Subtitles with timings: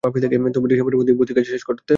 [0.03, 1.89] তবে ডিসেম্বরের মধ্যেই ভর্তির কাজ শেষ করতে হবে।